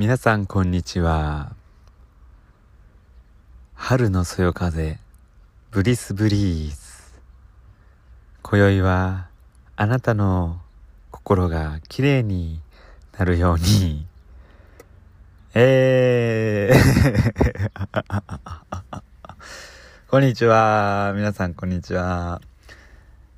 [0.00, 1.52] 皆さんこんにちは。
[3.74, 4.98] 春のそよ風、
[5.72, 6.74] ブリスブリーズ。
[8.40, 9.28] 今宵は
[9.76, 10.58] あなたの
[11.10, 12.62] 心がきれいに
[13.18, 14.06] なるように、
[15.52, 16.80] えー
[20.08, 21.12] こんにちは。
[21.14, 22.40] 皆さんこんにちは。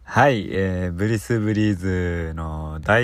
[0.04, 3.02] はい、えー、ブリスブリーズの第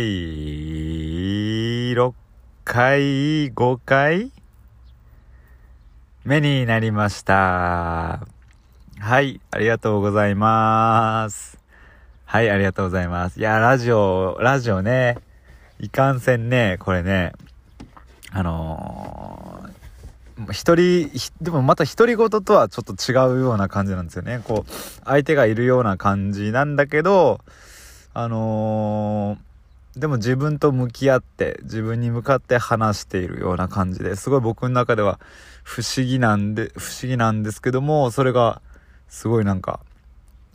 [1.94, 2.27] 6
[2.68, 4.30] 回、5回？
[6.26, 8.26] 目になりました。
[8.98, 11.58] はい、ありがとうございます。
[12.26, 13.40] はい、ありがとうございます。
[13.40, 15.16] いや、ラジオ、ラジオね、
[15.80, 17.32] いかんせんね、これね、
[18.32, 24.42] あのー、一人、でもまた独り言とはちょっと違うような感じなんですよね。
[24.44, 24.70] こう、
[25.06, 27.40] 相手がいるような感じなんだけど、
[28.12, 29.47] あのー、
[29.98, 35.18] でも自分と向き合って、自分に向かって話しているような感じですごい僕の中では
[35.64, 38.62] 不思議なんで、不思議なんですけども、それが
[39.08, 39.80] すごいなんか、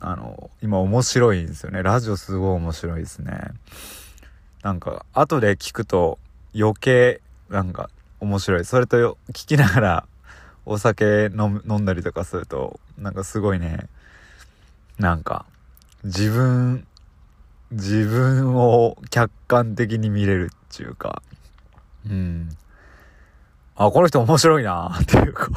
[0.00, 1.82] あの、今面白いんですよね。
[1.82, 3.38] ラジオすごい面白いですね。
[4.62, 6.18] なんか、後で聞くと
[6.54, 7.90] 余計、なんか、
[8.20, 8.64] 面白い。
[8.64, 10.06] それと、聞きながら
[10.64, 13.88] お酒飲んだりとかすると、なんかすごいね、
[14.98, 15.44] なんか、
[16.02, 16.86] 自分、
[17.74, 21.22] 自分を客観的に見れるっていうか、
[22.08, 22.50] うん。
[23.76, 25.48] あ、この人面白いな っていうか。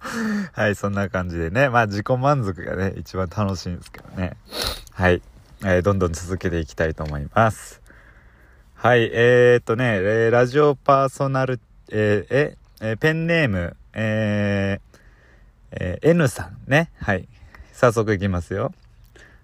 [0.52, 1.68] はい、そんな感じでね。
[1.68, 4.36] まあ自己満足がね、一番楽しいんですけどね。
[4.92, 5.22] はい。
[5.62, 7.80] えーどんどん続けていきたいと思います。
[8.74, 14.80] はい、えー、っとね、えーラジオパーソナル、えーえ、えペンネーム、え
[15.70, 16.90] えー N さんね。
[16.98, 17.28] はい。
[17.72, 18.72] 早速いきますよ。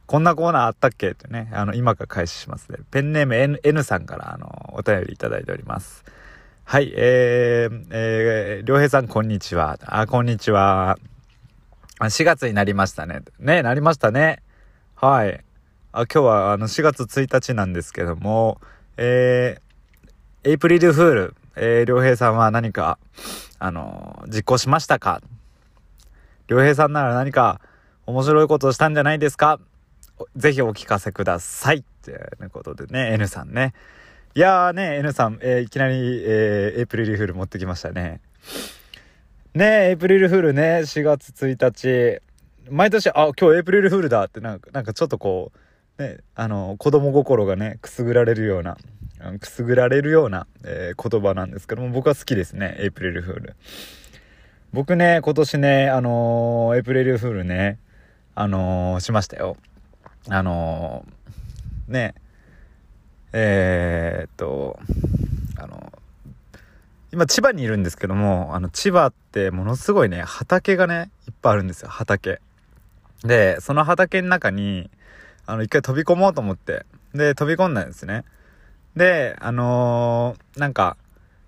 [0.07, 1.11] こんなコーナーあったっけ？
[1.11, 2.79] ってね、あの、今から開始しますね。
[2.91, 6.05] ペンネーム N, N さんから、あの、お便りいただいております。
[6.65, 9.79] はい、えー、えー、りょうへいさん、こんにちは。
[9.85, 10.99] あ、こんにちは。
[11.99, 13.23] あ4月になりましたね。
[13.41, 14.43] ね、なりましたね。
[14.95, 15.45] はい。
[15.93, 18.61] あ、今日は、あの、4月1日なんですけども、
[18.97, 22.99] えー、エイプリルフール、えー、りょうへいさんは何か、
[23.59, 25.21] あの、実行しましたか？
[26.49, 27.61] りょうへいさんなら何か
[28.07, 29.59] 面白いことをしたんじゃないですか？
[30.37, 31.79] ぜひお聞かせください。
[31.79, 32.15] ってい
[32.47, 33.75] うことでね、N さんね。
[34.35, 38.21] いやーね、N さん、えーいきなり、えーエイプリルフール持ってきましたね。
[39.55, 42.23] ねエイプリルフールね、4月1日。
[42.71, 45.53] 毎年、あ、今日エイプリルフールだってなんか、なんかちょっとこ
[45.99, 48.77] う、ね、あの、子供心がね、くすぐられるような、
[49.41, 53.57] くすぐられるような、えー言葉なんですけども、僕は好きですね、エイプリルフール。
[54.73, 57.79] 僕ね、今年ね、あのエイプリルフールね、
[58.35, 59.57] あのしましたよ。
[60.29, 62.15] あのーね、
[63.33, 64.79] えー、っと、
[65.57, 65.93] あの、
[67.13, 72.41] 今千葉にいるんですけども、あの千葉ってものすごいね、畑がね、いっぱいあるんですよ、畑。
[73.23, 74.91] で、その畑の中に、
[75.47, 78.25] あの、一回飛び込もうと思って、で、飛び込んだんですね。
[78.97, 80.97] で、あのーなんか、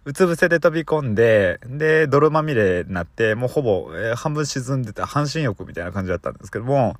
[0.08, 6.96] うつ伏せで飛び込んで、で、泥まみれになって、もうほぼ、えー半分沈んでて、半身浴みたいな感じだったんですけども、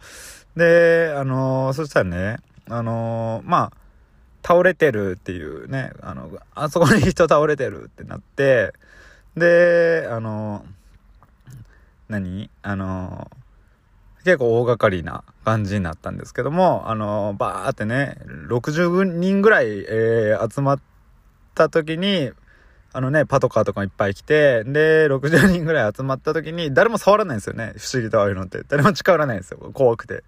[0.57, 2.37] で、あのーそしたらね、
[2.69, 8.75] あのーまあ、倒れてるっていうね、あの、あそこに人倒れてるってなって、
[9.39, 10.67] で、あの、
[12.11, 12.51] 何？
[12.61, 13.31] あの、
[14.25, 20.81] 結構大掛かりな感じになったんですけども、あの、バーってね、60人ぐらい、え集まっ
[21.55, 22.33] た時に、
[22.93, 27.75] あのね、パトカーとかもいっぱい来て、で、60人ぐらい集まった時に、誰も触らないんですよね。
[27.77, 28.63] 不思議とああいうのって。
[28.67, 29.59] 誰も近寄らないんですよ。
[29.75, 30.25] 怖くて。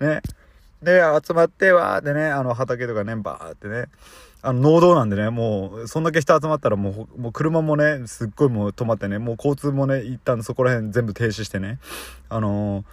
[0.00, 0.20] ね。
[0.82, 3.86] で、集まって、わーってね、あの、畑とかね、バーってね、
[4.42, 11.78] あの、農道なんでね、もう、そんだけ人集まったらもう、もう車もね、すっごいもう止まってね、もう交通もね、一旦そこら辺全部停止してね、
[12.28, 12.84] あのー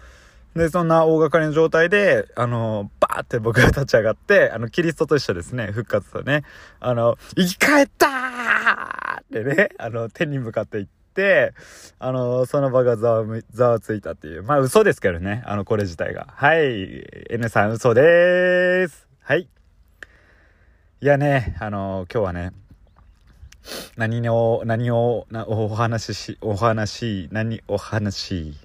[0.58, 6.44] で、そんな大掛かりの状態で、あの、バーって僕が立ち上がって、あの、キリストと一緒ですね、復活とね、
[6.80, 11.54] あの、生き返ったーってね、あの、天に向かって行って、
[12.00, 14.44] あの、その場がざわざわついたっていう。
[14.44, 16.28] まあ、嘘ですけどね、あの、これ自体が。
[16.36, 19.08] はい、N さん嘘でーす。
[19.22, 19.48] はい。
[21.00, 22.52] いやね、あの、今日はね、
[23.98, 28.56] 何を、何を、お話しし、お話、何、お話、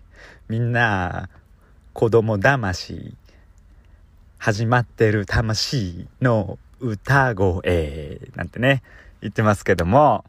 [0.48, 1.28] みんな、
[1.94, 3.14] 子供魂、
[4.38, 8.82] 始まってる魂の歌声、なんてね、
[9.20, 10.24] 言ってますけども、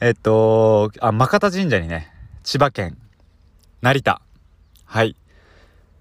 [0.00, 2.12] えっと、あ、マカタ神社にね、
[2.42, 2.98] 千葉県、
[3.82, 4.20] 成田、
[4.84, 5.14] はい、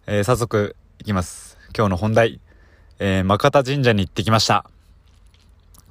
[0.08, 1.60] えー早速行きます。
[1.78, 2.42] 今日の本題、
[2.98, 4.66] えー、マカタ神社に行ってきました。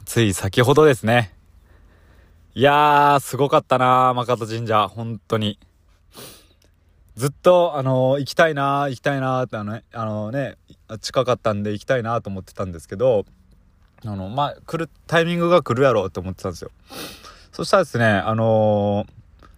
[0.05, 1.32] つい先ほどですね。
[2.56, 4.88] いやー、すごかったなー、マカ神社。
[4.88, 5.58] 本当に。
[7.16, 10.56] ずっと、あの、行きたいな、行きたいなって、あのね、あのね、
[11.00, 13.25] 近かったんで行きたいなと思ってたんですけど、
[14.05, 16.72] あの、まあ、来る、タイミングが来るやろうって思ってたんですよ。
[17.52, 19.49] そしたらですね、あのー、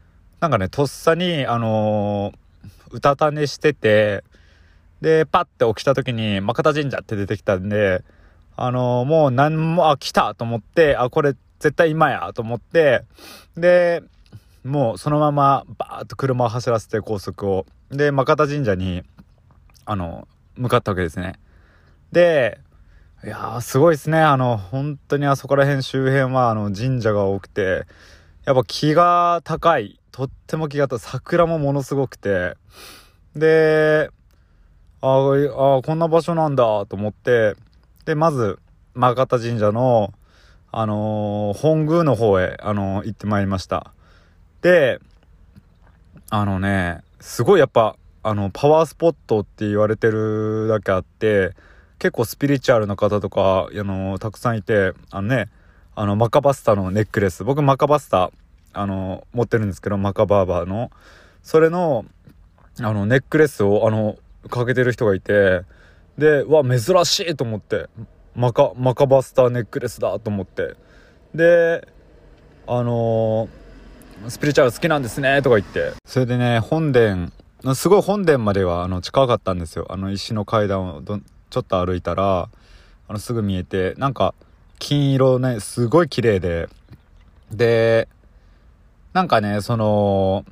[0.40, 4.22] なんかね、とっさに、あのー、うたた寝してて、
[5.00, 8.04] で、パッて起きた時に、マカタ神社って出てきたんで、
[8.54, 13.04] あのー、もう何も、あ、来たと思って、あ、これ絶対今やと思って、
[13.56, 14.02] で、
[14.66, 17.66] もうそのままバーッと車を走らせて高速を。
[17.90, 19.04] で、マカタ神社に、
[19.84, 20.26] あの、
[20.56, 21.38] 向かったわけですね。
[22.10, 22.58] で、
[23.24, 24.20] いやー、すごいですね。
[24.20, 27.86] あの、本当にあそこら辺周辺は、あの、神社が多くて、
[28.44, 30.00] やっぱ気が高い。
[30.10, 30.98] とっても気が高い。
[30.98, 32.56] 桜もものすごくて。
[33.36, 34.10] で、
[35.00, 37.54] ああ、こんな場所なんだと思って、
[38.04, 38.58] で、まず、
[38.94, 40.12] マガタ神社の、
[40.72, 43.92] あのー、本宮の方へ、あのー、行ってまいりました。
[44.66, 44.98] で、
[46.28, 51.52] あのね、すごいやっぱ、あの、パワースポットって言われてるだけあって、
[52.00, 55.50] 結構スピリチュアルな方とか、あの、たくさんいて、あのね、
[55.94, 57.44] あの、マカバスタのネックレス。
[57.44, 58.32] 僕、マカバスタ、
[58.72, 60.90] あの、持ってるんですけど、マカバーバーの。
[61.44, 62.04] それの、
[62.80, 64.16] あの、ネックレスを、あの、
[64.50, 65.62] かけてる人がいて、
[66.18, 67.86] で、わ、珍しいと思って、
[68.34, 70.74] マカ、マカバスターネックレスだと思って。
[71.36, 71.86] で、
[72.66, 73.65] あのー、
[74.28, 75.92] スピリチュアル好きなんですねとか言って。
[76.04, 77.30] それでね、本殿、
[77.74, 79.86] すごい本殿まではあの近かったんですよ。
[79.90, 81.20] あの石の階段をど
[81.50, 82.48] ちょっと歩いたら、
[83.08, 84.34] あのすぐ見えて、なんか
[84.78, 86.68] 金色ね、すごい綺麗で、
[87.52, 88.08] で、
[89.12, 90.44] なんかね、その、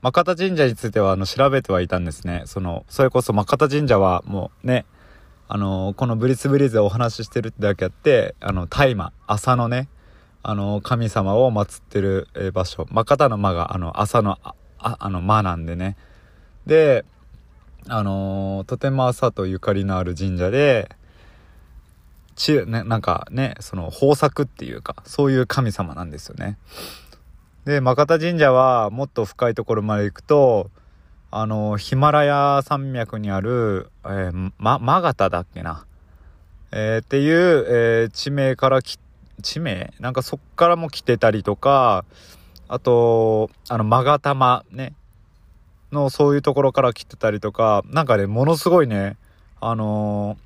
[0.00, 2.42] マカタ神社についてはあの調べてはいたんですね。
[2.46, 4.84] その、それこそマカタ神社はもうね、
[5.48, 9.88] あの、このブリスブリーズでお話ししてるってだけあって、あの、大麻、朝のね、
[10.44, 12.86] あの、神様を祀ってる場所。
[12.90, 15.96] まあ、の間が、あの、朝の、あ、あの、間なんでね。
[16.66, 17.04] で、
[17.88, 20.88] あのとても朝とゆかりのある神社で、
[22.34, 26.56] ち、ね、なんかね、その豊作っていうか、そういう神様なんですよね。
[27.66, 30.70] で、マカタ神社はもっと深いところまで行くと、
[31.30, 35.84] あの、ヒマラヤ山脈にある、えー、ま、マガタだっけな。
[36.72, 38.98] えー、っていう、えー、地名からき、
[39.42, 39.92] 地名？
[40.00, 42.04] なんかそっからも来てたりとか、
[42.68, 44.94] あと、あの、マガタマね、
[45.92, 49.16] のそういうところから来てたりとか、なんかね、ものすごいね、
[49.60, 50.36] あの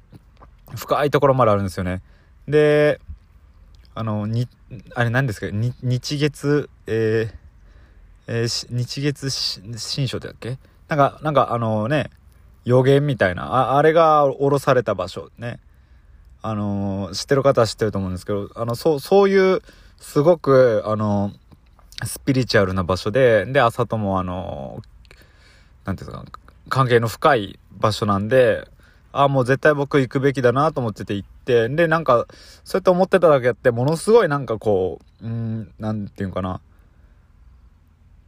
[0.66, 2.02] ー、深いところまであるんですよね。
[2.46, 3.00] で、
[3.94, 4.48] あの、に、
[4.94, 7.34] あれ何ですか、日月、えー、
[8.26, 10.58] えー、日月新書だっけ？
[10.88, 12.10] なんか、なんかあのね、
[12.64, 15.60] 予言みたいな、ああれが降ろされた場所ね。
[16.42, 19.62] あの、知ってる方は知ってると思うんですけど、あの、そう、そういう、
[19.98, 21.32] すごく、あの、
[22.04, 24.82] スピリチュアルな場所で、で、朝ともあの、
[25.84, 26.24] なんていうか、
[26.68, 28.68] 関係の深い場所なんで、
[29.10, 32.26] ああ、もう絶対僕行くべきだなと思ってて行って、で、なんか、
[32.62, 36.60] そうやって思ってただけあって、ものすごいなんかこう、うん、なんていうかな、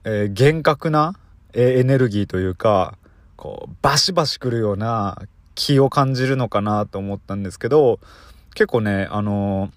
[0.05, 1.15] えー、厳格な、
[1.53, 2.97] エネルギーというか、
[3.37, 5.23] こう、バシバシ来るような
[5.61, 8.01] 気を感じるのかなと思ったんですけど、
[8.55, 9.71] 結構ね、あの、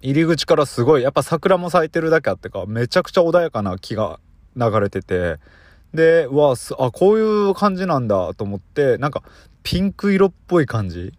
[0.00, 4.18] 入り口からすごい、やっぱ桜も咲いてるだけあってか、めちゃくちゃ穏やかな気が
[4.56, 5.36] 流れてて、
[5.92, 9.22] で、うわあ、こういう感じなんだと思って、なんか、
[9.62, 11.12] ピンク色っぽい感じ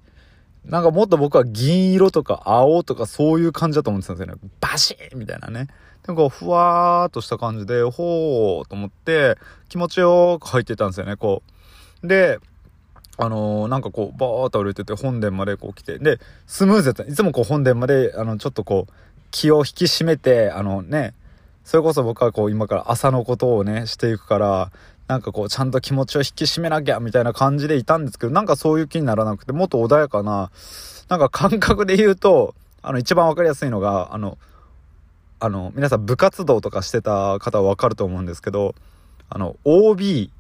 [0.65, 4.41] なんかもっと僕は銀色とか青とかそういう感じだと思ってたんですよね。
[4.59, 5.67] バシーみたいなね。
[6.03, 9.37] でもこう、ふわーっとした感じで、ほーと思って、
[9.69, 11.43] 気持ちよく入ってたんですよね、こ
[12.03, 12.07] う。
[12.07, 12.39] で、
[13.17, 17.03] あのー、なんかこう、バーっと歩いてて、本殿までこう来て、で、スムーズやった。
[17.03, 18.93] いつもこう、本殿まで、あの、ちょっとこう、
[19.31, 21.13] 気を引き締めて、あのね、
[21.63, 24.71] それこそ僕はこう、今から朝のことをね、していくから、
[25.07, 30.51] なんかこう、ちゃんと気持ちを引き締めなきゃ、みたいな感じでいたんですけど、なんかそういう気にならなくて、もっと穏やかな、
[31.09, 34.37] なんか感覚で言うと、あの、一番わかりやすいのが、あの、
[35.39, 38.75] あの、皆さん部活動とかしてた方はわかると思うんですけど、
[39.29, 40.31] あの、OB、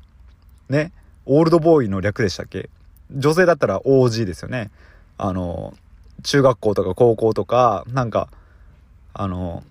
[0.69, 0.91] ね、
[1.27, 2.69] オールドボーイの略でしたっけ？
[3.11, 4.71] 女性だったら OG ですよね。
[5.17, 5.73] あの、
[6.23, 8.29] 中学校とか高校とか、なんか、
[9.13, 9.63] あの、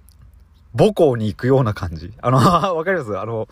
[0.76, 2.12] 母校に行くような感じ。
[2.20, 2.38] あの、
[2.76, 3.18] わかります？
[3.18, 3.48] あの、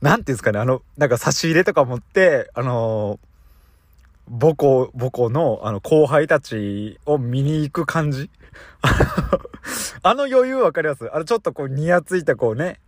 [0.00, 3.18] なんていうんですかね、あの、なんか差し入れとか持って、あの、
[4.28, 8.30] 母校、母校の、あの、後輩たちを見に行く感じ？
[10.02, 11.08] あの余裕わかります？
[11.14, 12.80] あの、ちょっとこう、にやついたこうね、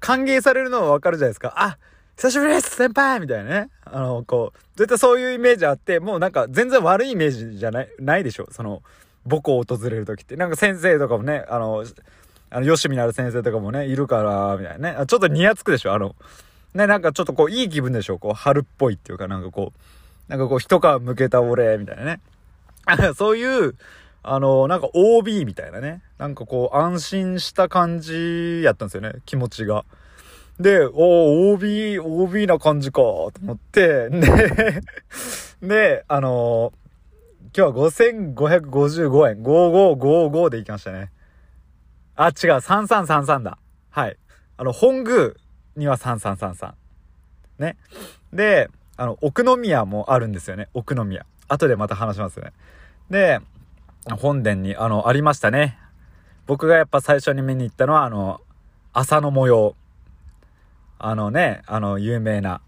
[0.00, 1.54] 歓迎されるのはわかるじゃないですか。
[1.56, 1.78] あ、
[2.16, 3.68] 久しぶりです先輩みたいなね。
[3.84, 8.46] あの、こう、絶対そういうイメージあって、もうなんか全然悪いイメージじゃない、ないでしょ？
[8.52, 8.82] その、
[9.28, 10.36] 母校を訪れる時って。
[10.36, 11.84] なんか先生とかもね、あの、
[12.50, 15.06] あの、吉見なる先生とかもね、いるから、みたいなね。
[15.06, 15.94] ちょっとニヤつくでしょ？
[15.94, 16.14] あの、
[16.74, 18.18] ね、なんかちょっとこう、いい気分でしょ？
[18.18, 22.20] こう、春っぽいっていうか、なんかこう、なんかこう、一皮むけた俺、みたいなね。
[23.16, 23.74] そういう、
[24.22, 26.02] あの、なんか OB みたいなね。
[26.18, 29.84] なんかこう、安心した感じやったんですよね、気持ちが。
[30.62, 34.80] で、おー OB、OB な感じか、と思って、で、
[35.62, 36.72] で、あの
[37.54, 41.10] 今日は5555円、5555で行きましたね。
[42.16, 43.58] あ、違う、3333だ。
[43.90, 44.16] はい。
[44.56, 45.32] あの、本宮
[45.76, 46.72] には3333。
[47.58, 47.76] ね。
[48.32, 50.68] で、あの、奥宮もあるんですよね。
[50.72, 51.26] 奥宮。
[51.48, 52.52] 後でまた話しますね。
[53.10, 53.40] で、
[54.18, 55.78] 本殿に、あの、ありましたね。
[56.46, 58.40] 僕がやっぱ最初に見に行ったのは、あの、
[58.92, 59.74] 朝の模様。
[61.04, 62.60] あのね、あの、有名な。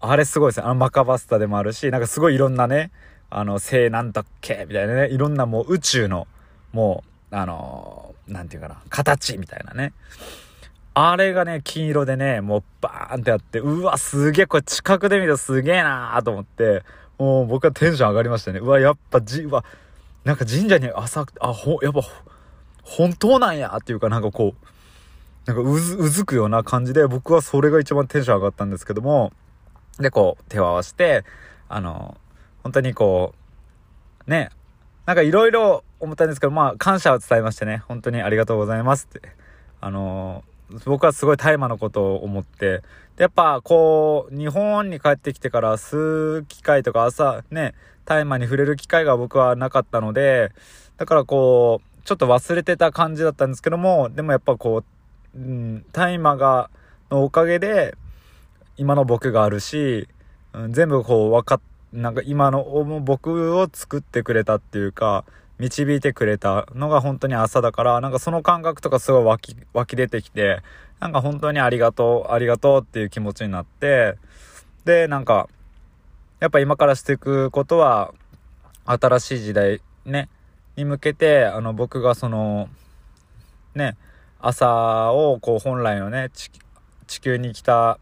[0.00, 0.64] あれすごいですね。
[0.66, 2.90] あの、マカバスタでもあるし、なんかすごいいろんなね、
[3.30, 6.28] あの、聖なんだっけみたいなね、いろんなもう宇宙の、
[6.72, 9.94] もう、あの、なんていうかな、形みたいなね。
[10.92, 16.82] あれがね、金色でね、もうバーンってあって、うわ、すげえ、これ近くで見るとすげえなーと思って、
[17.16, 18.58] もう僕はテンション上がりましたね。
[18.58, 19.64] うわ、やっぱじ、わ、
[20.24, 22.02] なんか神社に朝、あ、ほ、やっぱ、
[22.82, 24.66] 本当なんやっていうかなんかこう、
[25.46, 29.32] なんかうず、うずくような感じで、僕はそれが一番テンション上がったんですけども、
[29.98, 31.24] で、こう、手を合わせて、
[31.68, 32.16] あの、
[32.62, 33.34] 本当にこ
[34.26, 34.50] う、ね、
[35.06, 39.28] なんかいろいろ思ったんですけど、まあ、感謝を伝えましてね、本当にありがとうございますって。
[39.82, 40.44] あの
[40.84, 42.82] 僕はすごい大麻のことを思って、
[43.16, 50.52] で、やっぱこう、日本に帰ってきてから吸う機会とか朝ね、大麻に触れる機会が僕はなかったので、
[50.96, 54.84] だからこう、ちょっと忘れてた感じだったんですけども、でもやっぱこう、
[55.34, 56.70] うん、大麻が、
[57.10, 57.96] のおかげで、
[58.76, 60.08] 今の僕があるし、
[60.52, 61.60] うん、全部こう分かっ
[61.92, 62.62] なんか今の
[63.04, 65.24] 僕を作ってくれたっていうか、
[65.58, 70.62] 導いてくれたのが本当に朝だから、なんかその感覚とかすごい湧き、湧き出てきて、
[71.00, 74.16] なんか本当にありがとう、ありがとうっていう気持ちになって、
[74.84, 75.48] で、なんか、
[76.38, 78.14] やっぱ今からしていくことは、
[78.86, 80.28] 新しい時代ね、
[80.76, 82.68] に向けて、あの僕がその、
[83.74, 83.96] ね、
[84.40, 86.30] 朝をこう本来のね、
[87.06, 87.98] 地球に来た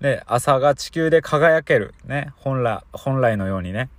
[0.00, 1.94] で、朝が地球で輝ける。
[2.04, 2.32] ね。
[2.36, 3.90] 本来、本来のようにね。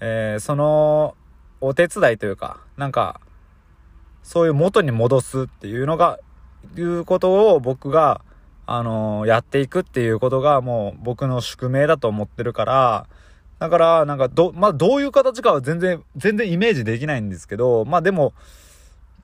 [0.00, 1.16] えー、その、
[1.60, 3.20] お手伝いというか、なんか、
[4.22, 6.18] そういう元に戻すっていうのが、
[6.76, 8.20] いうことを僕が、
[8.66, 13.06] あのー、やっていくっていうことがもう僕の宿命だと思ってるから、
[13.58, 18.34] だから、なんか、ど、まあ、どういう形かは全然、全然イメージできないんですけど、まあでも、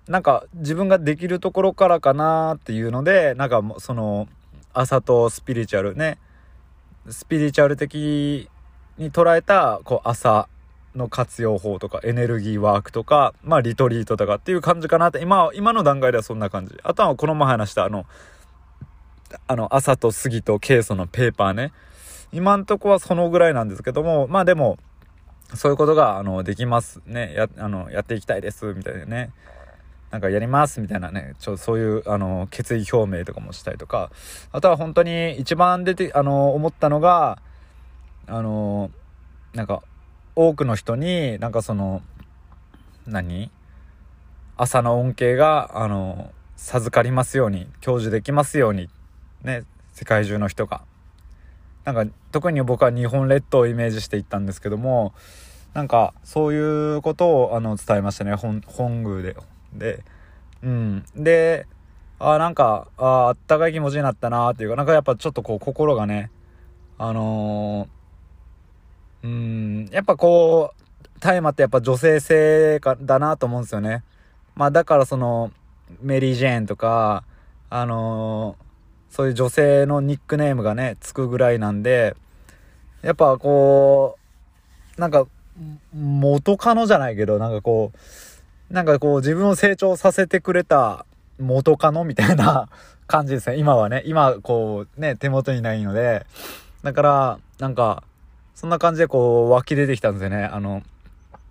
[0.09, 4.28] なんか自分ができるところからかなっていうので、なんかその、
[4.73, 6.19] 朝とスピリチュアルね。
[7.09, 8.49] スピリチュアル的
[8.99, 10.49] に捉えたこう朝
[10.95, 15.21] の活用法とかエネルギーワークとかまあリトリートとかっていう感じかなって。
[15.21, 16.76] 今今の段階ではそんな感じ。
[16.83, 18.07] あとはこの前話したあの
[19.47, 21.73] あの朝と杉とケイ素のペーパーね。
[22.33, 24.78] 今んとこはそのぐらいなんですけどもまあでも
[25.54, 27.33] そういうことがあのできますね。
[27.35, 29.33] やあのやっていきたいですみたいなね。
[30.11, 34.11] なんかやりますみたいなね、ちょ、そういう、あの、決意表明とかもしたりとか、
[34.50, 37.40] あとは本当に一番出て、あの、思ったのが、
[38.26, 38.90] あの、
[39.55, 39.83] なんか、
[40.35, 42.02] 多くの人に、なんかその、
[43.07, 43.50] 何？
[44.57, 48.88] 朝の恩恵が、あの、授かりますように、享受できますように、
[49.43, 50.83] ね、世界中の人が。
[51.85, 55.14] なんか、特に僕は日本列島をイメージしていったんですけども、
[55.73, 59.37] なんか、そういうことを、あの、伝えましたね、本、本宮で。
[59.75, 60.05] で、
[60.62, 61.05] うん。
[61.17, 61.67] で、
[62.19, 66.31] あなんか、ああったかい気持ちになったなっていうか、なんかやっぱちょっとこう心がね、
[66.99, 74.05] あのー、うん、やっぱこう、大麻ってやっぱ女性性かだなと思うんですよね。
[74.55, 75.50] まあだからその、
[76.03, 77.25] メリー・ジェーンとか、
[77.71, 82.17] あのー、そういう女性のニックネームがね、つくぐらいなんで、
[83.03, 84.19] やっぱこ
[84.99, 85.27] う、なんか、
[85.95, 87.99] 元カノじゃないけど、なんかこう、
[88.71, 91.05] なんかこう自分を成長させてくれた
[91.39, 92.69] 元カノみたいな
[93.09, 93.57] 感じですね。
[93.57, 94.03] 今はね。
[94.07, 96.25] 今こうね、手元にないので。
[96.85, 98.05] だから、なんか、
[98.55, 100.45] そんな感じでこう湧き出てきたんですよね。
[100.45, 100.83] あの、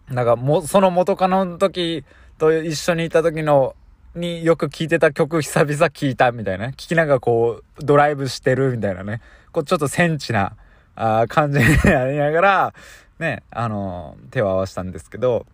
[0.09, 2.05] なんかも、その元カノの時
[2.37, 3.75] と一緒にいた時の、
[4.15, 6.73] によく聴いてた曲久々聴いたみたいな、ね。
[6.77, 9.21] 聞きながらこう、ドライブしてるみたいなね。
[9.51, 10.55] こう、ちょっとセンチな、
[10.95, 12.73] あ感じになりながら、
[13.19, 15.45] ね、あの、手を合わせたんですけど、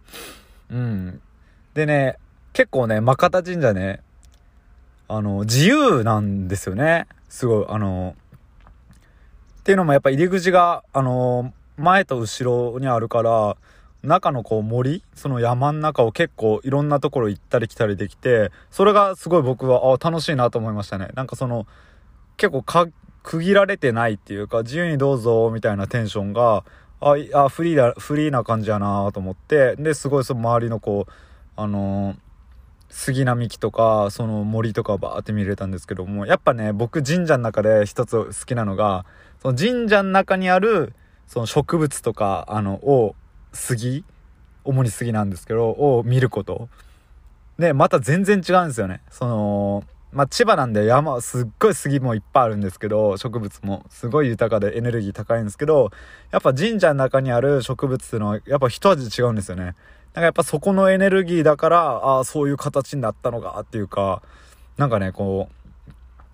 [0.69, 1.21] うん。
[1.75, 2.17] でね、
[2.53, 4.01] 結構ね、マカタ神社ね、
[5.09, 7.05] あの、自由なんですよね。
[7.27, 8.15] すごい、あの、
[9.59, 13.57] っていうのもやっぱ入り口が、あの、前と後ろにあるから、
[14.03, 21.09] 中のこう森、その山の中を結構いろんなところ行ったり来たりできて、それがすごい僕は、あ楽しいなと思いましたね。
[21.13, 21.67] なんかその、
[22.37, 22.87] 結構か、
[23.21, 26.63] 区切られてないっていうか、自由にどうぞ、みたいなテンションが、
[27.01, 31.11] あ、あフリーだ、フリーな感じやなと思って、で、すごいその周りのこう、
[31.55, 32.15] あの、
[32.89, 39.05] 杉並木とか、その森とかバーって見れたんですけども、やっぱね、僕神社の中で一つ好きなのが、
[39.41, 40.93] その神社の中にある、
[41.27, 43.15] その植物とか、あの、を、
[43.53, 44.03] 杉
[44.65, 46.69] 主に杉なんですけど、を見ること。
[47.57, 49.01] で、また全然違うんですよね。
[49.09, 55.91] その、まあ、千葉なんで山、すっごい杉もいっぱいあるんですけど、植物もすごい豊かでエネルギー高いんですけど、
[56.31, 59.75] やっぱ神社の中にある植物っていうのは、やっぱ一味違うんですよね。
[60.15, 64.21] なんかやっぱそこのエネルギーだから、ああ、そういう形になったのかっていうか、
[64.77, 65.49] なんかね、こ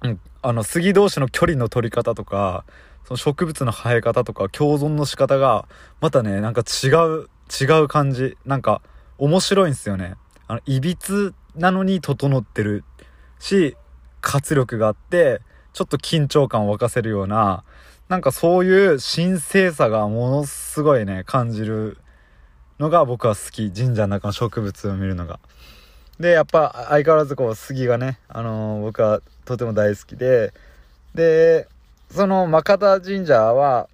[0.03, 2.63] う、うん、あの、杉同士の距離の取り方とか、
[3.05, 5.67] その植物の生え方とか共存の仕方が、
[5.99, 8.37] またね、なんか違う、違う感じ。
[8.45, 8.83] なんか、
[9.17, 10.13] 面白いんですよね。
[10.47, 12.83] あの、いびつなのに整ってる
[13.39, 13.75] し、
[14.21, 15.41] 活力があって、
[15.73, 17.63] ちょっと緊張感を沸かせるような、
[18.09, 21.97] なんかそういう神聖さがものすごいね、感じる
[22.81, 23.71] のが僕は好き。
[23.71, 25.39] 神社の中の植物を見るのが。
[26.19, 30.51] で、やっぱ相変わらずこう杉がね、あのー、僕はとても大好きで、
[31.13, 31.67] で、
[32.09, 33.87] その、マカタ神社は、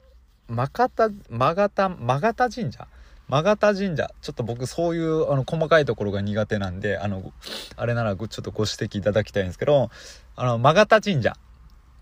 [0.47, 2.87] マカタ、マガタ、マガタ神社？
[3.27, 4.09] マガタ神社？
[4.21, 7.33] ちょっと僕そういうあの細かいところが苦手なんで、あの、
[7.75, 9.89] あれならちょっとご指摘いただきたいんですけど、
[10.37, 11.33] あの、マガタ神社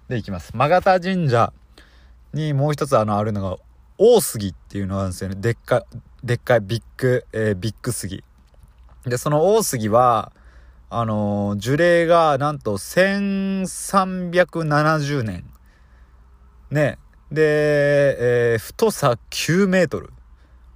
[0.07, 0.51] でいきます。
[0.55, 1.51] マガタ神社
[2.31, 3.57] にもう一つあの、あるのが、
[3.97, 5.35] 大杉っていうのがあるんですよね。
[5.39, 5.83] でっかい、
[6.25, 8.23] でっかいビッグ、えー、ビッグ杉。
[9.05, 10.31] で、その大杉は、
[10.89, 15.45] あのー、樹齢がなんと1370年
[16.71, 16.97] ね。
[17.31, 20.09] で、えー、太さ9メートル。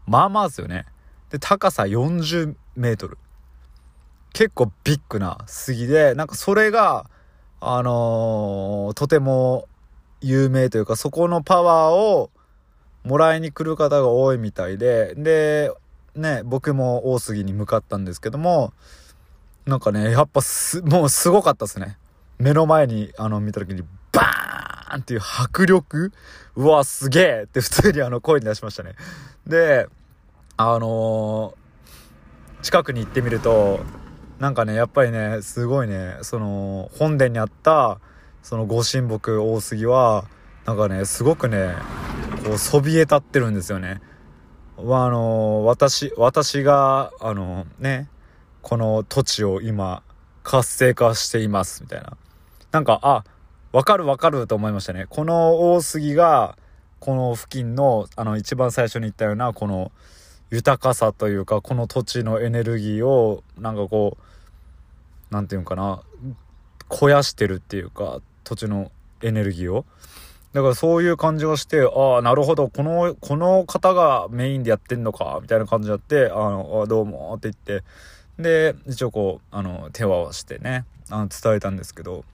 [0.06, 0.86] まあまあですよね。
[1.32, 3.18] で、高さ40メートル。
[4.34, 7.10] 結構ビッグな杉で、なんかそれが、
[7.60, 9.68] あのー、とても
[10.22, 12.30] 有名というか、そこのパワーを
[13.04, 15.72] もらいに来る方が多いみたいで、で、
[16.16, 18.74] ね、僕も大杉に向かったんですけども、
[19.66, 21.98] なんかね、やっぱす、もうすごかったですね。
[22.38, 26.12] 目の前に、あの、見た時に、バーンっていう迫力
[26.56, 28.96] うわ、すげえって普通にあの声に出しましたね。
[29.46, 29.88] で、
[30.58, 33.80] あのー、近くに行ってみると、
[34.40, 38.00] なんかね、やっぱりね、すごいね、その、本殿にあった、
[38.42, 40.26] そのご神木大杉は、
[40.70, 41.74] なんかね、すごくね、
[42.46, 44.02] こう、そびえ立ってるんですよね。
[44.78, 48.08] は、あの、私、私が、あの、ね、
[48.62, 50.04] この土地を今、
[50.44, 52.16] 活性化しています、みたいな。
[52.72, 53.24] なんか、あ、
[53.72, 55.08] わかるわかると思いましたね。
[55.10, 56.56] この大杉が、
[57.00, 59.92] この付近の、あの、一番最初に言ったような、この、
[60.52, 64.20] 豊かさというか、この土地のエネルギーを、なんかこ
[65.32, 66.04] う、なんていうんかな、
[66.90, 68.92] 肥やしてるっていうか、土地の
[69.24, 69.88] エネルギーを。
[70.54, 77.84] だからそういう感じがして、ああ、なるほど、この、この方がメインでやってんのか、みたいな感じになって、あの、あどうもって言って、
[78.40, 82.26] で、一応こう、あの、手を合わせてね、あの、伝えたんですけど、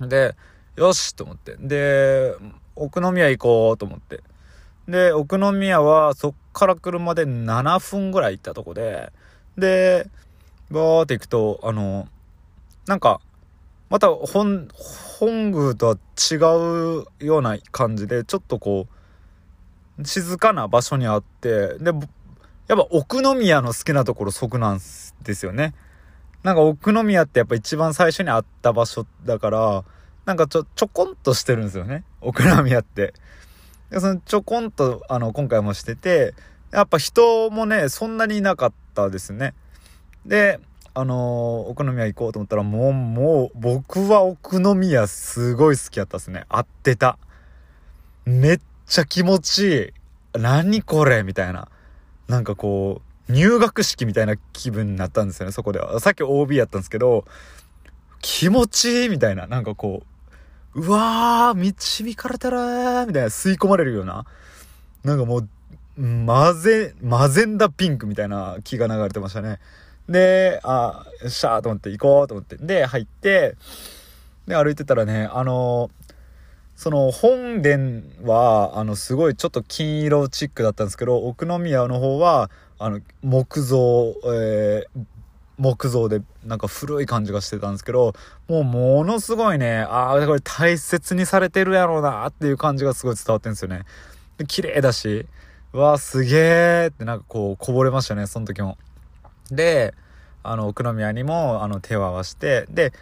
[0.00, 0.36] で、
[0.76, 1.56] よしと思って。
[1.58, 2.34] で、
[2.76, 4.22] 奥宮行こうと思って。
[4.86, 9.12] で、奥宮はそっから車で7分ぐらい行ったとこで、
[9.56, 10.06] で、
[10.70, 12.06] バーって行くと、あの、
[12.86, 13.20] なんか、
[13.90, 14.68] また本、
[15.18, 15.94] 本宮とは
[16.30, 18.86] 違うような感じで、ちょっとこ
[19.98, 21.92] う、静かな場所にあって、で、
[22.66, 24.80] やっぱ奥宮の好きなところそこなん
[25.22, 25.74] ですよね。
[26.42, 29.84] なんか奥宮ってやっぱ一番最初にあった場所だから、
[30.26, 32.04] なんかちょ、ちょこんとしてるんですよね。
[32.20, 33.14] オクラミアって。
[33.90, 36.34] で、そのちょこんと、あの、今回もしてて、
[36.70, 39.54] やっぱ人もね、そんなにいなかったですね。
[40.26, 40.60] で、
[41.00, 46.44] あのー、奥宮行こうと思ったら、もう、もう、僕は奥宮すごい好きやったっすね。
[46.48, 47.18] 合ってた。
[48.24, 49.92] めっちゃ気持ちいい。
[50.32, 51.68] 何これみたいな。
[52.26, 56.00] なんかこう、入学式みたいな気分になったんですよね、そこでは。
[56.00, 57.24] さっき OB やったんですけど、
[58.20, 59.46] 気持ちいいみたいな。
[59.46, 60.02] なんかこ
[60.74, 64.26] う、うわー、導かれたらー、みたいな、吸い込まれるような、
[65.04, 65.48] なんかもう、
[66.00, 69.60] マゼ、マゼンダピンクみたいな気が流れてましたね。
[70.08, 72.56] で、あ、よっしゃーと思って行こうと思って。
[72.56, 73.56] で、入って、
[74.46, 75.90] で、歩いてたらね、あの
[76.78, 85.04] その本殿は、あの、すごいちょっと金色チックだったんですけど、奥宮の方は、あの、木造、えー、
[85.58, 88.14] 木造でなんか古い感じがしてたんですけど、
[88.46, 93.82] もうものすごいね、ああ、これ大切にされてるやろうなっていう感じがすごい伝わってるんですよね。
[94.38, 95.26] で綺麗だし、
[95.72, 98.78] うわ、すげーってなんかこう、こぼれましたね、その時も。
[99.50, 99.94] で、
[100.42, 102.92] あの、奥宮にも、あの、手を合わして、で、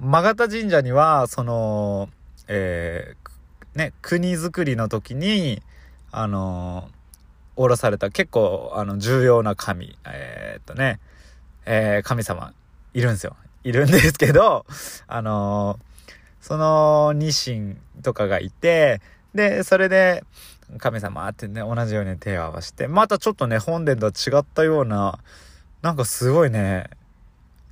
[0.00, 2.08] 曲田神社には、その、
[2.48, 5.62] えー、ね、国づくりの時に、
[6.10, 6.88] あの、
[7.56, 11.00] おろされた結構、あの、重要な神、えー、っとね、
[11.66, 12.52] えー、神様、
[12.92, 13.36] いるんですよ。
[13.64, 14.66] いるんですけど、
[15.06, 15.78] あの
[16.40, 19.00] その、ニシンとかがいて、
[19.34, 20.22] で、それで、
[20.78, 25.18] 神様ってね、同じように手を合わせて、またちょっとね、本殿とは違ったような、
[25.84, 26.88] なんかすごいね、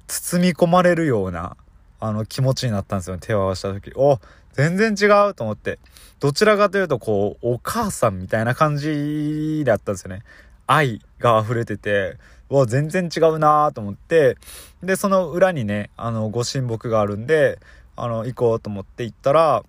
[0.06, 1.56] 包み込まれるような、
[1.98, 3.90] あの、気持ちになったんですよ、手を合わせた時。
[3.96, 4.20] お、
[4.52, 5.78] 全然違うと思って。
[6.20, 10.24] どちらかというと、こう、お母さんみたいな感じだったんですよね。
[10.66, 12.18] 愛が溢れてて、
[12.50, 14.36] わ、全然違うなと思って、
[14.82, 17.60] で、その裏にね、あの、ご神木があるんで、
[17.96, 19.62] あの、行こうと思って行ったら、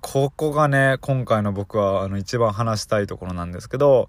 [0.00, 4.08] ここがね、今回の僕は、あの、一番話したいところなんですけど、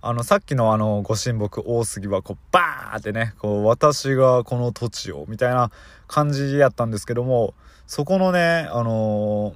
[0.00, 5.72] あの、さっきのあの、ご神木大杉は、こう、バーってね、こう、私がこの土地を、みたいな
[6.06, 7.54] 感じやったんですけども、
[7.86, 9.54] そこのね、あのー、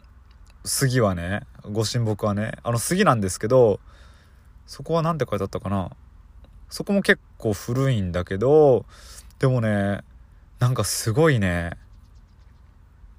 [0.65, 3.79] 杉はね、ご神木はね、あの杉なんですけど、
[4.67, 5.91] そこは何て書いてあったかな？
[6.69, 8.85] そこも結構古いんだけど、
[9.39, 10.03] でもね、
[10.59, 11.73] なんかすごいね、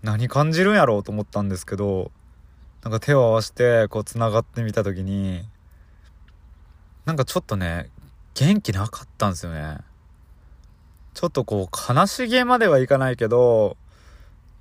[0.01, 2.11] 何感じるんやろうと思ったんですけど、
[2.81, 5.45] なんか手を合わせて、こう繋がってみた時に、
[7.05, 7.89] なんかちょっとね、
[8.33, 9.77] 元気なかったんですよね。
[11.13, 13.77] ちょっとこう、悲しげまではいかないけど、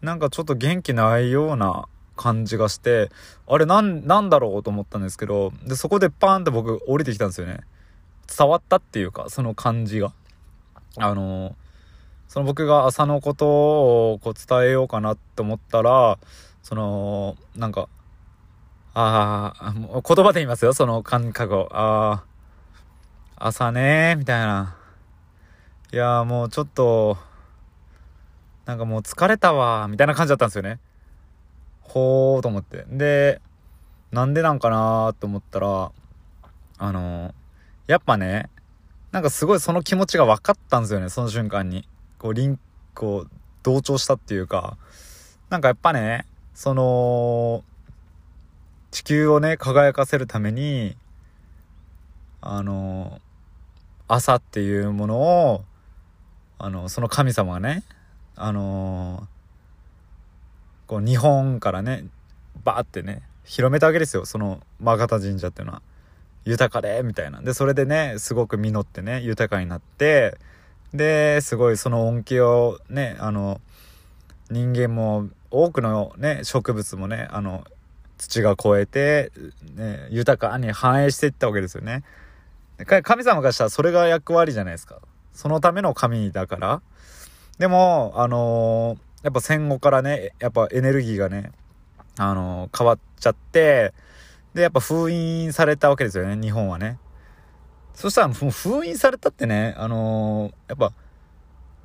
[0.00, 3.10] なんかちょっと元気ないような感じがして、
[3.46, 7.60] あれなん、なんだろうと思ったんですけど、で、そこでパーンって僕降りてきたんですよね。
[8.36, 10.12] 伝わったっていうか、その感じが。
[10.96, 11.56] あの
[12.28, 13.46] その僕が朝のこと
[14.12, 16.18] をこう伝えようかなって思ったら、
[16.62, 17.88] その、なんか、
[18.94, 21.68] ああ、言葉で言いますよ、その感覚を。
[21.72, 22.24] ああ、
[23.44, 24.76] 朝ねみたいな。
[25.92, 27.18] いやもうちょっと、
[28.66, 30.78] なんかもう疲れたわみたいな感じだったんですよね。
[31.80, 32.86] ほーと思って。
[32.88, 33.40] で、
[34.12, 35.90] なんでなんかなーって思ったら、
[36.78, 37.34] あの、
[37.88, 38.48] やっぱね、
[39.10, 41.88] なんかすごいその気持ちが分かったんですよね、その瞬間に。
[42.20, 42.60] こう、リン
[42.94, 43.26] クを
[43.64, 44.76] 同調したっていうか、
[45.50, 47.64] なんかやっぱね、その、
[48.92, 50.96] 地球をね、輝かせるために、
[52.40, 53.20] あの、
[54.14, 55.64] 朝っていうものを、
[56.58, 57.82] あの、その神様がね、
[58.34, 59.28] あの
[60.86, 62.04] こう日本からね、
[62.64, 65.82] バーってね、広めたわけですよ、その曲方神社っていうのは。
[66.44, 67.40] 豊かで、みたいな。
[67.40, 70.36] で、それでね、すごく実ってね、豊かになって、
[70.92, 73.60] で、すごいその恩恵をね、あの、
[74.50, 77.64] 人間も、多くのね、植物もね、あの、
[78.18, 79.32] 土が越えて、
[79.74, 82.02] ね、豊かに反映していったわけですよね。
[82.84, 85.00] 神様がしたらそれが役割じゃないですか。
[85.32, 86.82] そのための神だから。
[87.58, 91.52] でも、あのー、やっぱ戦後からね、やっぱエネルギーがね、
[92.18, 93.94] あのー、変わっちゃって、
[94.54, 96.98] で、やっぱ封印されたわけですよね、日本はね。
[97.94, 100.92] そしたら、もう封印されたってね、あのー、やっぱ、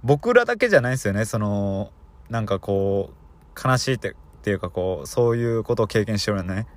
[0.03, 1.91] 僕らだけじゃないですよね、その、
[2.29, 6.67] なんかこう、悲しいってっていうかこう、そういうことを経験してるよね。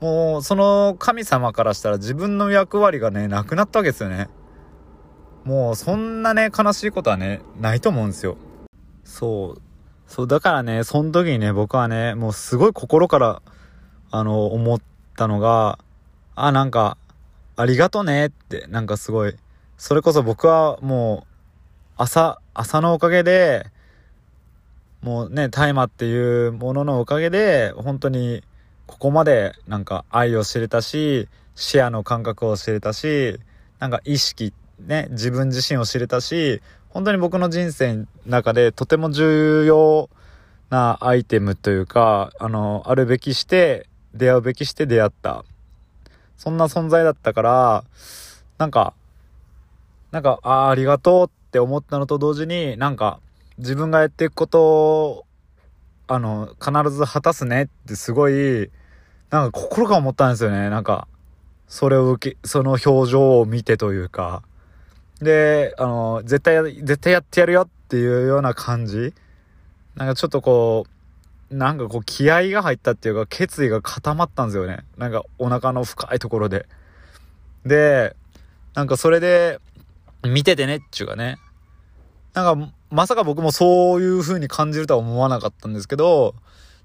[0.00, 4.28] もう、その神様からしたら自分の役割がね、なくなったわけですよね。
[5.44, 8.36] もう、そんなね、悲しいことはね、ないと思うんですよ。
[9.04, 9.62] そう。
[10.06, 13.42] そう、だからね、その時にね、僕はね、もうすごい心から、
[14.10, 14.80] あの、思っ
[15.16, 15.78] たのが、
[16.34, 16.96] あ、なんか、
[17.56, 19.36] ありがとねって、なんかすごい、
[19.76, 21.34] それこそ僕はもう、
[21.96, 23.66] 朝、朝のおかげで、
[25.02, 28.42] もうね、大麻っていうもののおかげで、本当に
[28.86, 33.38] ここまでなんか愛を知れたし、視野の感覚を知れたし、
[33.78, 40.08] なんか意識、ね、自分自身を知れたし、本当に僕の人生の中でとても重要
[40.70, 45.44] なアイテムというか、あの、あるべきして、出会うべきして出会った。
[46.36, 47.84] そんな存在だったから、
[48.58, 48.94] なんか、
[50.12, 53.18] なんか、ああ、ありがとうって思ったのと同時に、なんか、
[53.58, 55.26] 自分がやっていくこと、
[56.06, 58.70] あの、必ず果たすねってすごい、
[59.30, 60.70] なんか心が思ったんですよね。
[60.70, 61.08] なんか、
[61.66, 64.42] それを受け、その表情を見てというか。
[65.20, 69.14] で、あの、絶対、絶対やってやるよっていうような感じ。
[69.96, 70.86] なんかちょっとこ
[71.50, 74.84] う、なんかこう気合が入ったっていうか決意が固まったんですよね。
[74.96, 76.66] なんかお腹の深いところで。
[77.64, 78.16] で、
[78.74, 79.60] なんかそれで、
[80.24, 81.36] 見ててねっていうかね。
[82.34, 86.34] なんかまさか僕もそういう風に感じるとは思わなかったんですけど、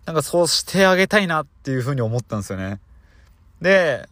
[0.05, 2.79] なんかそうしてあげたいなっていう風に思ったんですよね。
[3.61, 4.07] で、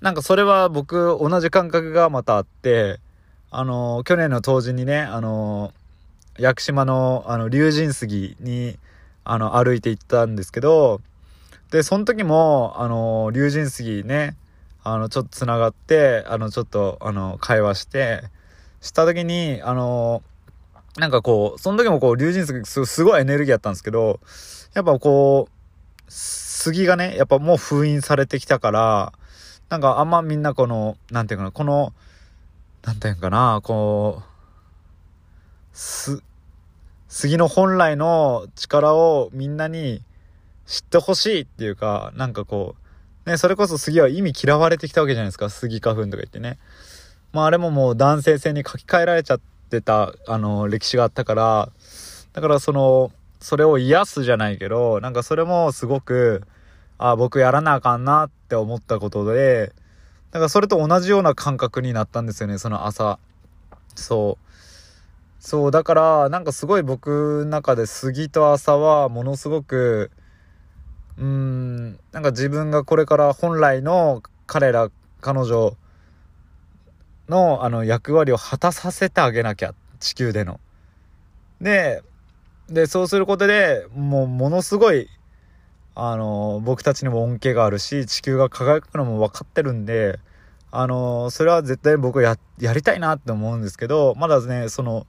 [0.00, 3.00] なんかそれは僕同じ感覚がまたあって、
[3.50, 5.72] あの、去年の冬至にね、あの、
[6.38, 8.78] 屋久島のあの龍神杉に
[9.24, 11.00] あの歩いて行ったんですけど、
[11.70, 14.36] で、その時も、あの、龍神杉ね、
[14.84, 18.24] あの、ちょっと繋がって、あの、ちょっと、あの、会話して、
[18.82, 20.22] した時に、あの、
[20.98, 24.20] なんかこう、その時もこう、龍神杉すごいエネルギーやったんですけど、
[24.74, 25.52] やっぱこう、
[26.08, 29.12] 杉がね、やっぱもう封印されてきたから、
[29.70, 31.94] なんかあんまみんなこの、なんていうかな、この、
[32.82, 34.32] なんていうかな、こう、
[35.72, 36.22] す、
[37.08, 40.02] 杉の本来の力をみんなに
[40.66, 42.74] 知ってほしいっていうか、なんかこ
[43.26, 46.58] う、ね、それこそ杉は意味嫌われてきたわけじゃないですか、杉花粉とか言ってね。
[47.32, 49.40] まああれももう男性性に書き換えられちゃっ
[49.72, 51.68] てた、あの、歴史があったから、
[52.32, 56.42] だからその、それを癒すじゃないけど、なんかそれもすごく、
[56.98, 59.72] あ僕やらなあかんなって思ったことで、
[60.30, 63.18] だかそれと同じような感覚になったんですよね、その朝。
[63.94, 64.52] そう。
[65.40, 70.10] そう、だから、なんかすごい僕の中で杉と朝はものすごく、
[71.18, 75.76] うーん、なんか自分がこれから本来の彼ら、彼女
[77.28, 80.60] のあの役割を果たさせてあげなきゃ、地球での。
[81.60, 82.02] で、
[82.68, 85.08] で、そうすることでもうものすごい
[85.94, 90.18] あの、僕たちにも恩恵があるし、地球が輝くのも分かってるんで、
[90.70, 95.06] あの、それは絶対僕や、やりたいなって思うんですけど、まだね、その、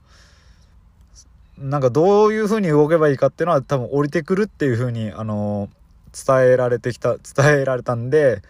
[1.56, 5.70] なんかどういう風に動けばいいかっていうのは多分降りてくるっていう風に、あの、
[6.12, 8.42] 伝えられてきた、伝えられたんで、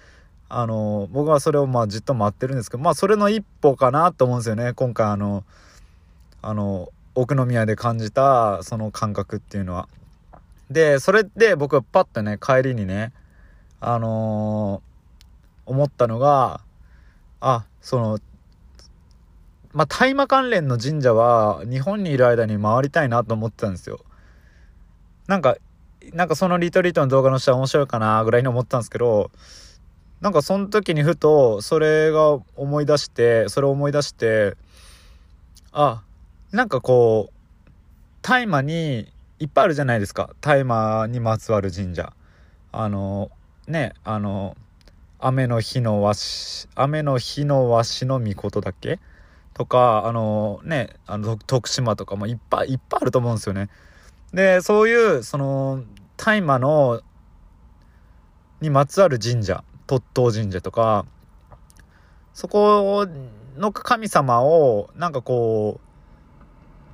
[0.57, 4.73] あの、僕はそれをまあじっと待ってるんですけど、まあそれの一歩かなと思うんですよね。
[4.73, 5.43] 今回あの、
[6.43, 9.89] あの、奥宮で感じたその感覚っていうのは。
[10.71, 13.13] で、それで僕はパッとね、帰りにね、
[13.81, 16.61] あのー、思ったのが、
[17.41, 18.21] あ、その、
[19.73, 23.99] まあ、大麻関連の神社は日本にいる間に回りたいなと思ってたんですよ。
[25.27, 25.57] なんか、
[26.13, 29.33] なんかそのリトリートの動画の下面白いかなぐらいに思ったんですけど、
[30.21, 34.57] なんかその時にふとそれが思い出して、それを思い出して、
[35.73, 36.03] あ、
[36.53, 37.35] なんかこう、
[38.23, 40.31] 大麻にいっぱいあるじゃないですか。
[40.41, 42.15] 大麻にまつわる神社。
[42.73, 43.31] あの
[43.69, 44.57] ねあの
[45.21, 48.99] 雨の日のわし雨の日のわしの御事だっけ？
[49.53, 53.69] とかあのねあの徳島とかもいっぱいいっぱいあると思うんですよね。
[54.33, 55.85] でそういうその
[56.17, 57.01] 大麻の
[58.61, 59.63] にまつわる神社。
[59.87, 61.05] 鳥取神社とか
[62.33, 63.07] そこ
[63.57, 65.85] の神様をなんかこう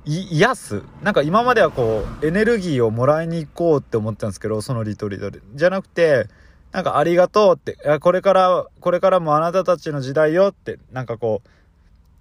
[0.05, 0.83] 癒す。
[1.03, 5.39] なんか今まではこうエネルギーをもらいに行こうって思ったんですけどそのリトリートで。
[5.53, 6.27] じゃなくて
[6.71, 11.49] なんかありがとうってこれからこれからもあなたたちの時代よってなんかこう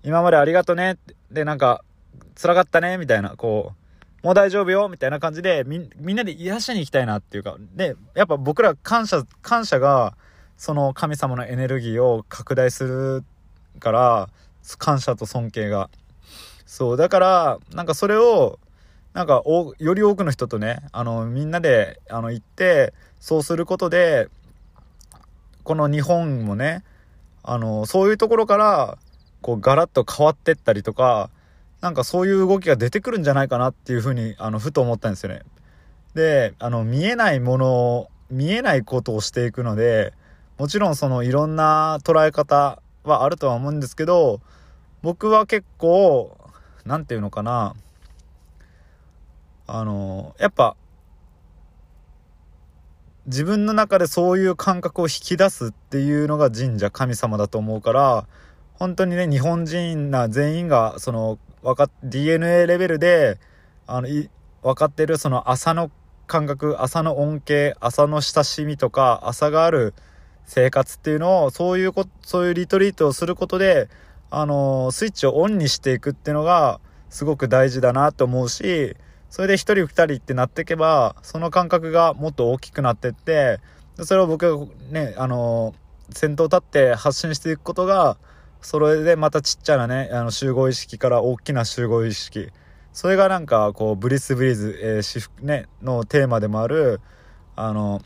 [0.02, 1.84] 今までありがとねってでなんか
[2.40, 3.72] 辛かったねみたいなこ
[4.22, 10.14] うもう大丈夫よみたいな感じでみんなで癒しに行きたいなっていうかでやっぱ僕ら感謝感謝が
[10.60, 13.24] その神様のエネルギーを拡大する
[13.78, 14.28] から
[14.76, 15.88] 感謝と尊敬が
[16.70, 18.60] そう、だから、なんかそれを、
[19.12, 24.28] なんかお、より多くの人とね、あの、みんなで、あの、行って、そうすることで、
[25.64, 26.84] この日本もね、
[27.42, 28.98] あの、そういうところから、
[29.42, 31.30] こう、ガラッと変わってったりとか、
[31.80, 35.42] なんかそういう動きが出てくるんじゃないかなっていうふうに、あの、ふと思ったんですよね。
[36.14, 40.12] で、あの、見えないもの、見えないことをしていくので、
[40.60, 44.42] もちろんそのいろんな捉え方はあるとは思うんですけど、
[45.00, 46.36] 僕は結構、
[46.84, 47.74] 何て言うのかな。
[49.66, 50.76] あのやっぱ
[53.26, 58.26] 自分の中でそういう感覚を引き出すっていうのが神社神様だと思うから
[58.74, 63.38] 本当にね日本人な全員がその分か DNA レベルで
[63.86, 64.28] あのい
[64.62, 65.92] 分かってるその朝の
[66.26, 69.94] 感覚朝の恩恵朝の親しみとか朝がある
[70.50, 73.88] 生活っていうのをそういうこそういうリトリートをすることで
[74.30, 78.96] あのスイッチをオンにしていくっていうのがすごく大事だなと思うし
[79.30, 83.60] それで1人2人ってなっていけばその感覚がもっと大きくなってって
[84.02, 85.72] それを僕がねあの
[86.12, 88.16] 先頭立って発信していくことが
[88.60, 92.50] それでまたちっちゃなねあの集合意識から大きな集合意識。
[92.92, 97.00] それがなんかこうブリスブリーズ、えー、私服ねのテーマでもある
[97.54, 98.02] あの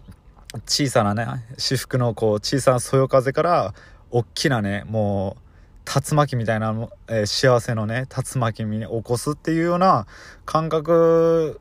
[0.67, 1.27] 小さなね
[1.59, 3.75] 私服のこう小さなそよ風から
[4.11, 5.45] 大きなねもう
[5.85, 6.75] 竜巻みたいな、
[7.09, 10.07] えー、幸せのね、竜巻に起こすっていうような
[10.47, 11.61] 感覚、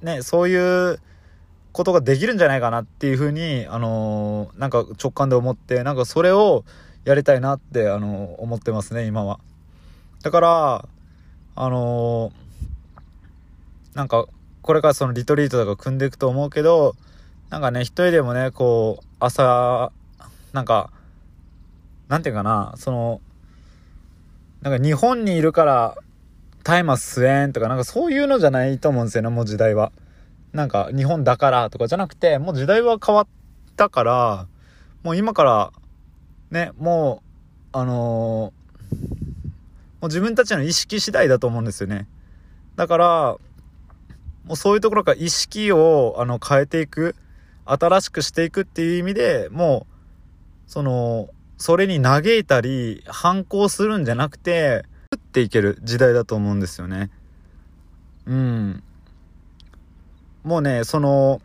[0.00, 1.00] ね、そういう
[1.72, 6.64] ことができるんじゃないかなっていうふうに、あのー、なんか直感で思って、なんかそれを
[7.04, 9.38] やりたいなってあの思ってますね今は。
[10.22, 10.88] だから
[11.54, 12.32] あの
[13.94, 14.26] なんか
[14.62, 16.96] これからそのリトリートとか組んでいくと思うけど
[17.50, 19.90] なんかね一人でもねこう朝
[20.52, 20.90] なんか
[22.08, 23.20] なんていうかなその
[24.62, 25.96] なんか日本にいるから
[26.64, 29.92] タイマス吸えんとかなんかそういうのじゃないと思うんですよねもう時代は。
[30.52, 33.26] なんか日本だからとかじゃなくてもう時代は変わっ
[33.76, 34.46] たから
[35.02, 35.72] もう今から
[36.50, 37.22] ねも
[37.72, 38.52] うあの
[40.00, 42.06] もう自分たちの意識次第だと思うんですよね。
[42.76, 43.36] だから
[44.44, 47.14] もうそういうところから意識をあの変えていく。
[47.70, 49.86] 新しくしていくっていう意味でも
[50.66, 57.10] うそのそれに嘆いたり反抗するんじゃなくて打っていける時代だと思うんですよね。
[58.26, 58.82] うん。
[60.44, 61.40] もうねその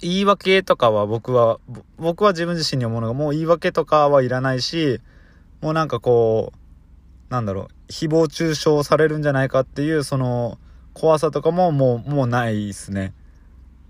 [0.00, 1.58] 言い訳とかは僕は
[1.98, 5.00] 僕は自分自身に思うのがもう言い訳とかはいらないし
[5.60, 10.58] もうなんかこうなんだろう誹謗中傷されるんじゃないかっていうその
[10.94, 13.12] 怖さとかももうもうないですね。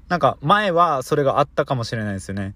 [0.09, 2.55] なんか前はそれがあったかもしれないですよね。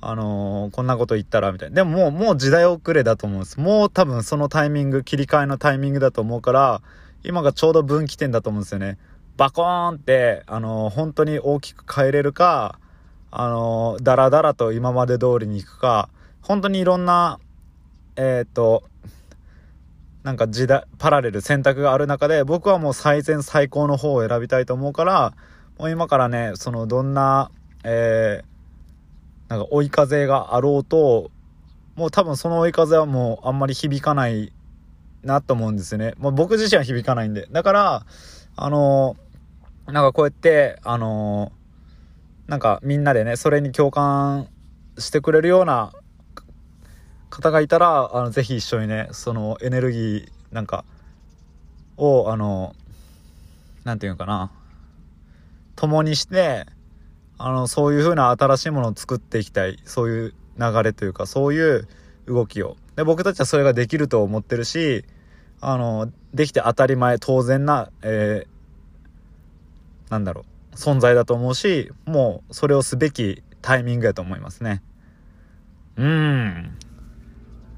[0.00, 1.76] あのー、こんなこと言ったらみたいな。
[1.76, 3.60] でももうもう時代遅れだと思うんです。
[3.60, 6.82] もう多分そのタイミング切り替えのタイミングだと思うから
[7.22, 8.98] 今がちょうど分岐点だと思うんですよね。
[9.36, 12.78] バコーンって、あのー、本当に大きく変えれるか、
[13.30, 16.08] あのー、だらだらと今まで通りに行くか、
[16.42, 17.38] 本当にいろんな、
[18.16, 18.82] えっ、と、
[20.22, 25.34] なんか時代、パラレル選択がある中で、僕はもう最善最高の方を選びたいと思うから、
[25.78, 27.50] もう今からね、そのどんな、
[27.84, 31.30] えー、なんか追い風があろうと、
[31.96, 34.52] もう多分その追い風はもうあんまり響かない
[35.22, 36.14] なと思うんですよね。
[36.18, 37.46] もう僕自身は響かないんで。
[37.50, 38.06] だから、
[38.56, 44.48] あのー、なんかこうやって、あのー、なんかみんなでね、それに共感
[44.98, 45.92] してくれるような
[47.30, 50.84] 方がいたら、あの、ぜひ一緒にね、そのエネルギーなんか
[51.96, 52.74] を、あの、
[53.84, 54.50] なんていうのかな、
[55.82, 56.66] 共にして、
[57.38, 59.80] あの、そういう風な新しいものを作っていきたい。
[59.84, 61.88] そういう流れというか、そういう
[62.28, 62.76] 動きを。
[62.94, 65.04] で、僕たちはそれができると思ってるし、
[65.60, 74.84] あの、できて当たり前、当然な、えー、なんだろう、存在だと思うし、もうそれをすべきタイミングやと思いますね。
[75.96, 76.78] うん。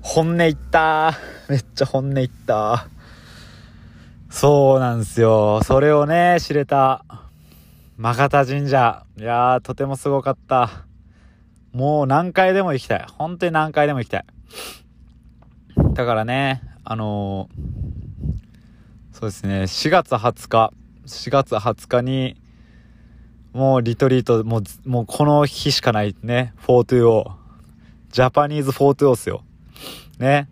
[0.02, 1.14] 本音言った
[1.48, 2.86] めっちゃ本音言った
[4.28, 5.62] そうなんですよ。
[5.62, 7.02] それをね、知れた、
[7.96, 9.06] マガタ神社。
[9.16, 10.84] いやー、とてもすごかった。
[11.72, 13.06] もう何回でも行きたい。
[13.08, 14.24] 本当に何回でも行きたい。
[15.92, 20.72] だからね、あのー、そうですね、4月20日、
[21.06, 22.36] 4月20日に、
[23.52, 27.30] もうリトリート、もう、もうこの日しかないね、4-2-0。
[28.10, 29.44] ジャパニーズ4-2っすよ。
[30.18, 30.48] ね。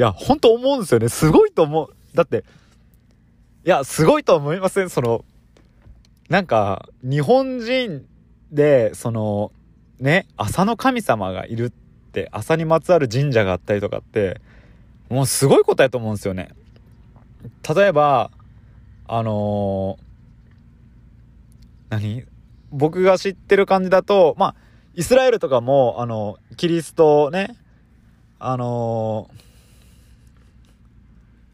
[0.00, 1.08] いや、ほんと思うんですよね。
[1.10, 1.94] すごいと思う。
[2.12, 2.44] だって、
[3.64, 5.24] いや、すごいと思いませんその、
[6.28, 8.04] なんか、日本人
[8.50, 9.52] で、その、
[10.00, 11.72] ね、朝の神様がいるっ
[12.12, 14.40] て、朝にまつわる神社があったりとかって、
[15.08, 16.50] もうすごいことやと思うんですよね。
[17.74, 18.30] 例えば、
[19.06, 22.24] あのー、何？
[22.72, 24.54] 僕が知ってる感じだと、まあ、
[24.96, 27.56] イスラエルとかも、あの、キリストね、
[28.40, 29.42] あのー、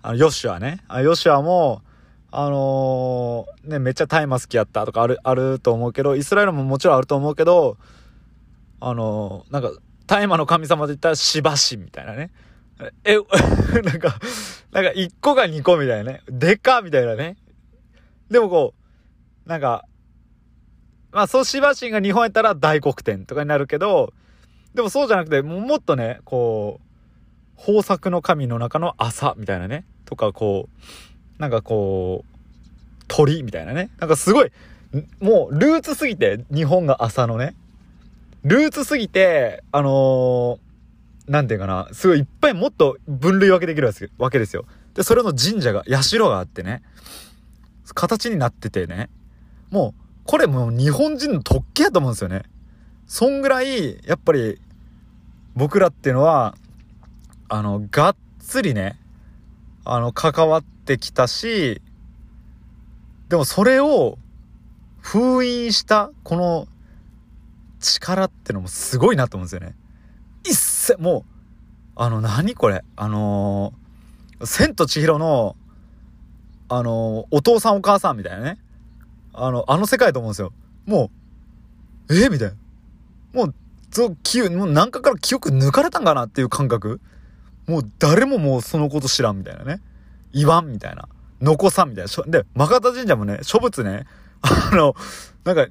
[0.03, 1.83] あの、ヨシュアね、あヨシュアも、
[2.35, 7.77] あのー、ね、めっちゃ大麻好きやったとかある、あると思うけど、イスラエルももちろんあると思うけど、
[8.81, 9.71] あのー、なんか、
[10.07, 12.31] 大麻の神様で言ったらしばしみたいなね。
[13.05, 13.17] え、
[13.85, 14.19] なんか、
[14.73, 16.23] なんか1個が2個みたいなね。
[16.27, 17.37] でかみたいなね。
[18.31, 18.75] でもこ
[19.47, 19.85] う、なんか、
[21.13, 24.15] まあ、そうしばしが日本やったら大黒天とかになるけど、
[24.75, 26.81] でもそうじゃなくて、もっとね、こ
[27.59, 29.85] う、豊作の神の中の朝みたいなね。
[30.07, 30.87] とか、こう、
[31.39, 33.91] なんかこう、鳥みたいなね。
[33.99, 34.53] なんかすごい、
[35.21, 37.55] もうルーツすぎて、日本が朝のね。
[38.45, 40.73] ルーツすぎて、あのー
[41.29, 44.65] なんていうかな、すごいいっぱいもっと分類分けできるわけですよ。
[44.95, 46.83] で、それの神社が、社があってね、
[47.95, 49.09] 形になっててね、
[49.71, 52.43] もう、これもう日本人の特権やと思うんですよね。
[53.07, 54.61] そんぐらい、やっぱり、
[55.55, 56.57] 僕らっていうのは、
[57.49, 58.99] あの、がっつりね、
[59.85, 61.81] あの、関わってきたし、
[63.29, 64.19] でもそれを
[65.01, 66.69] 封印した、この
[67.81, 69.75] 力ってのもすごいなと思うんですよね。
[70.45, 71.25] 一切、もう、
[71.97, 72.85] あの、何これ？
[72.97, 75.57] あのー、千と千尋の、
[76.69, 78.59] あのー、お父さんお母さんみたいなね。
[79.33, 80.53] あの、あの世界と思うんですよ。
[80.87, 81.11] も
[82.09, 82.29] う、え？
[82.29, 82.55] ー、みたいな。
[83.33, 83.55] もう、
[84.23, 87.01] 記、もう何かから記憶抜かれたんかなっていう感覚。
[87.67, 89.81] もう誰ももうそのこと知らんみたいなね。
[90.33, 91.09] 言わんみたいな。
[91.41, 92.25] 残さんみたいな。
[92.27, 94.07] で、マカタ神社もね、諸仏ね、
[94.43, 94.95] あの、
[95.45, 95.67] なんか、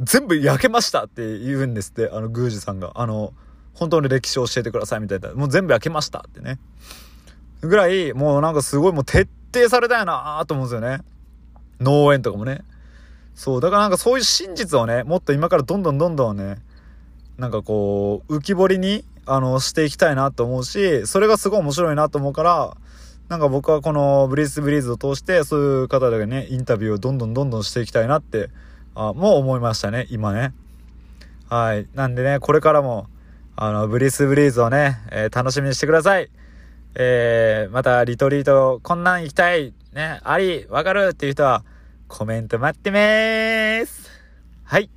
[0.00, 2.92] 全部焼けましたって言うんですって、あの、宮司さんが。
[2.94, 3.32] あの、
[3.74, 5.32] 本当の歴史を教えてくださいみたいな。
[5.34, 6.58] もう全部焼けましたってね。
[7.60, 11.00] ぐらい、もうなんかすごいもう徹底されたよなと思うんですよね。
[11.80, 12.62] 農園とかもね。
[13.34, 16.58] そう、だからなんかそういう真実をね、もっと今からどんどんどんどんね、
[17.38, 22.76] なんかこう、浮き彫りに、あの、していきたいなと思うし、それがすごい面白いなと思うから、
[23.28, 28.48] なんか僕はこのブリスブリーズを通して、そういう方でね、インタビューをどんどんどんどんしていきたいなって、
[28.94, 30.54] あもう思いましたね、今ね。
[31.50, 31.86] はい。
[31.94, 33.06] なんでね、これからも、
[33.54, 36.30] あの、ブリスブリーズをね、えー、楽しみにしてください。
[36.94, 41.64] えー、またリトリート、こんなん行きたい、ね、あり、わかるっていう人は、
[42.08, 44.10] コメント待ってまーす。
[44.64, 44.90] はい。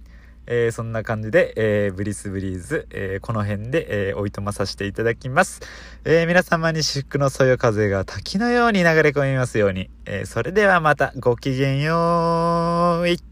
[0.48, 5.62] えー、そんな感じで、えー、ブリスブリーズ、えー、この辺で、えー、おいとまさせていただきます。
[6.06, 9.90] え、皆様に至福のそよ風が滝のように流れ込みますように。
[10.06, 13.31] え、それではまたごきげんよう。